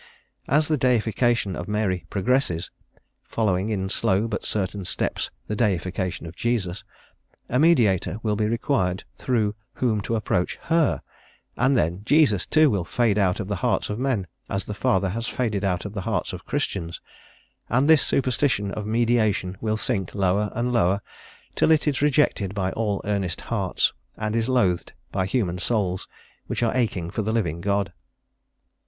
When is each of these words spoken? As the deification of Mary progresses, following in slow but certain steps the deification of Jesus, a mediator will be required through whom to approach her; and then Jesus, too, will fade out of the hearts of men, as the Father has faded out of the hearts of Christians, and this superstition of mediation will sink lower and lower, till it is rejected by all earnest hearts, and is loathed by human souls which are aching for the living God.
As 0.47 0.67
the 0.67 0.79
deification 0.79 1.55
of 1.55 1.67
Mary 1.67 2.07
progresses, 2.09 2.71
following 3.21 3.69
in 3.69 3.87
slow 3.87 4.27
but 4.27 4.45
certain 4.47 4.83
steps 4.83 5.29
the 5.45 5.55
deification 5.55 6.25
of 6.25 6.35
Jesus, 6.35 6.83
a 7.49 7.59
mediator 7.59 8.17
will 8.23 8.35
be 8.35 8.47
required 8.47 9.03
through 9.19 9.53
whom 9.75 10.01
to 10.01 10.15
approach 10.15 10.55
her; 10.63 11.03
and 11.55 11.77
then 11.77 12.01
Jesus, 12.03 12.47
too, 12.47 12.71
will 12.71 12.83
fade 12.83 13.19
out 13.19 13.39
of 13.39 13.47
the 13.47 13.57
hearts 13.57 13.91
of 13.91 13.99
men, 13.99 14.25
as 14.49 14.65
the 14.65 14.73
Father 14.73 15.09
has 15.09 15.27
faded 15.27 15.63
out 15.63 15.85
of 15.85 15.93
the 15.93 16.01
hearts 16.01 16.33
of 16.33 16.47
Christians, 16.47 16.99
and 17.69 17.87
this 17.87 18.01
superstition 18.03 18.71
of 18.71 18.87
mediation 18.87 19.55
will 19.61 19.77
sink 19.77 20.15
lower 20.15 20.49
and 20.55 20.73
lower, 20.73 21.01
till 21.55 21.69
it 21.69 21.87
is 21.87 22.01
rejected 22.01 22.55
by 22.55 22.71
all 22.71 23.01
earnest 23.05 23.41
hearts, 23.41 23.93
and 24.17 24.35
is 24.35 24.49
loathed 24.49 24.93
by 25.11 25.27
human 25.27 25.59
souls 25.59 26.07
which 26.47 26.63
are 26.63 26.75
aching 26.75 27.11
for 27.11 27.21
the 27.21 27.31
living 27.31 27.61
God. 27.61 27.93